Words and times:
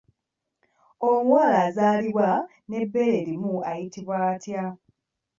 Omuwala 1.09 1.57
azaalibwa 1.67 2.29
n'ebbeere 2.69 3.15
erimu 3.21 3.53
ayitibwa 3.69 4.15
atya? 4.31 4.65